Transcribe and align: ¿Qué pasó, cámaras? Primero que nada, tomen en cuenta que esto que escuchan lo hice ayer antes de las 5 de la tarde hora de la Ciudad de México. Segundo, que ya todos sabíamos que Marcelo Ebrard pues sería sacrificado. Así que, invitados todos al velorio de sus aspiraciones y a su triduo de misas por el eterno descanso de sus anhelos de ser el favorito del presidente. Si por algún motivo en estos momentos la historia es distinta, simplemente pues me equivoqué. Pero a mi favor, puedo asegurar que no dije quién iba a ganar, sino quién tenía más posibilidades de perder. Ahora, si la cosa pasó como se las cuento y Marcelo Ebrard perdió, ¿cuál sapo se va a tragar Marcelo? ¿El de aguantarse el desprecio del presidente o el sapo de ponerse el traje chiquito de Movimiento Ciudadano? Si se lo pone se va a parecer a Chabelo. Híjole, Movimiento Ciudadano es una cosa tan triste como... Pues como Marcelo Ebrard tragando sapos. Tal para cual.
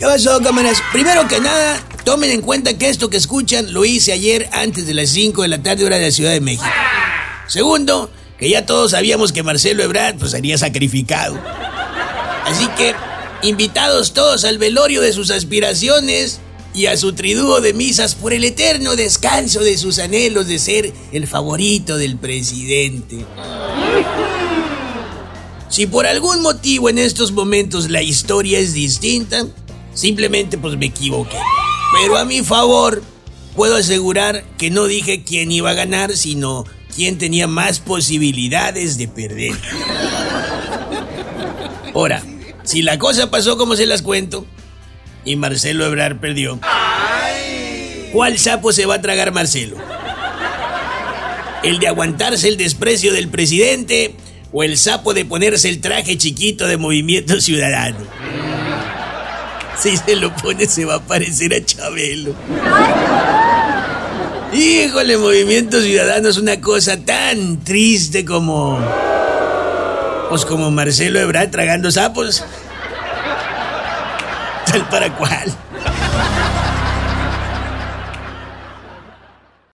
¿Qué 0.00 0.06
pasó, 0.06 0.40
cámaras? 0.40 0.82
Primero 0.92 1.28
que 1.28 1.40
nada, 1.40 1.78
tomen 2.06 2.30
en 2.30 2.40
cuenta 2.40 2.72
que 2.72 2.88
esto 2.88 3.10
que 3.10 3.18
escuchan 3.18 3.74
lo 3.74 3.84
hice 3.84 4.12
ayer 4.12 4.48
antes 4.52 4.86
de 4.86 4.94
las 4.94 5.10
5 5.10 5.42
de 5.42 5.48
la 5.48 5.62
tarde 5.62 5.84
hora 5.84 5.98
de 5.98 6.06
la 6.06 6.10
Ciudad 6.10 6.30
de 6.30 6.40
México. 6.40 6.64
Segundo, 7.46 8.10
que 8.38 8.48
ya 8.48 8.64
todos 8.64 8.92
sabíamos 8.92 9.30
que 9.30 9.42
Marcelo 9.42 9.82
Ebrard 9.82 10.16
pues 10.16 10.30
sería 10.30 10.56
sacrificado. 10.56 11.38
Así 12.46 12.66
que, 12.78 12.94
invitados 13.42 14.14
todos 14.14 14.46
al 14.46 14.56
velorio 14.56 15.02
de 15.02 15.12
sus 15.12 15.30
aspiraciones 15.30 16.40
y 16.72 16.86
a 16.86 16.96
su 16.96 17.12
triduo 17.12 17.60
de 17.60 17.74
misas 17.74 18.14
por 18.14 18.32
el 18.32 18.44
eterno 18.44 18.96
descanso 18.96 19.60
de 19.60 19.76
sus 19.76 19.98
anhelos 19.98 20.46
de 20.46 20.58
ser 20.58 20.94
el 21.12 21.26
favorito 21.26 21.98
del 21.98 22.16
presidente. 22.16 23.26
Si 25.68 25.86
por 25.86 26.06
algún 26.06 26.40
motivo 26.40 26.88
en 26.88 26.98
estos 26.98 27.32
momentos 27.32 27.90
la 27.90 28.02
historia 28.02 28.58
es 28.58 28.72
distinta, 28.72 29.46
simplemente 29.94 30.58
pues 30.58 30.76
me 30.76 30.86
equivoqué. 30.86 31.36
Pero 31.92 32.18
a 32.18 32.24
mi 32.24 32.42
favor, 32.42 33.02
puedo 33.54 33.76
asegurar 33.76 34.44
que 34.58 34.70
no 34.70 34.86
dije 34.86 35.24
quién 35.24 35.50
iba 35.52 35.70
a 35.70 35.74
ganar, 35.74 36.16
sino 36.16 36.64
quién 36.94 37.18
tenía 37.18 37.46
más 37.46 37.80
posibilidades 37.80 38.98
de 38.98 39.08
perder. 39.08 39.56
Ahora, 41.94 42.22
si 42.62 42.82
la 42.82 42.98
cosa 42.98 43.30
pasó 43.30 43.56
como 43.56 43.76
se 43.76 43.86
las 43.86 44.02
cuento 44.02 44.46
y 45.24 45.36
Marcelo 45.36 45.84
Ebrard 45.86 46.20
perdió, 46.20 46.60
¿cuál 48.12 48.38
sapo 48.38 48.72
se 48.72 48.86
va 48.86 48.96
a 48.96 49.00
tragar 49.00 49.32
Marcelo? 49.32 49.76
¿El 51.62 51.78
de 51.78 51.88
aguantarse 51.88 52.48
el 52.48 52.56
desprecio 52.56 53.12
del 53.12 53.28
presidente 53.28 54.14
o 54.52 54.62
el 54.62 54.78
sapo 54.78 55.12
de 55.12 55.24
ponerse 55.24 55.68
el 55.68 55.80
traje 55.80 56.16
chiquito 56.16 56.66
de 56.66 56.76
Movimiento 56.76 57.40
Ciudadano? 57.40 57.98
Si 59.80 59.96
se 59.96 60.16
lo 60.16 60.34
pone 60.36 60.66
se 60.66 60.84
va 60.84 60.96
a 60.96 61.00
parecer 61.00 61.54
a 61.54 61.64
Chabelo. 61.64 62.34
Híjole, 64.52 65.16
Movimiento 65.16 65.80
Ciudadano 65.80 66.28
es 66.28 66.36
una 66.36 66.60
cosa 66.60 66.98
tan 66.98 67.64
triste 67.64 68.24
como... 68.24 68.78
Pues 70.28 70.44
como 70.44 70.70
Marcelo 70.70 71.18
Ebrard 71.18 71.50
tragando 71.50 71.90
sapos. 71.90 72.44
Tal 74.66 74.88
para 74.88 75.16
cual. 75.16 75.56